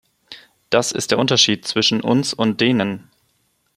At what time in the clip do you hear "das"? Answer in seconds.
0.71-0.91